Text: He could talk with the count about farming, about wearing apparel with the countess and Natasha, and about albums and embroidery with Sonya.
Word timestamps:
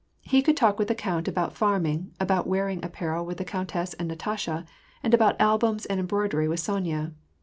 He 0.23 0.41
could 0.41 0.57
talk 0.57 0.79
with 0.79 0.87
the 0.87 0.95
count 0.95 1.27
about 1.27 1.53
farming, 1.53 2.11
about 2.19 2.47
wearing 2.47 2.83
apparel 2.83 3.23
with 3.23 3.37
the 3.37 3.45
countess 3.45 3.93
and 3.93 4.07
Natasha, 4.07 4.65
and 5.03 5.13
about 5.13 5.39
albums 5.39 5.85
and 5.85 5.99
embroidery 5.99 6.47
with 6.47 6.59
Sonya. 6.59 7.13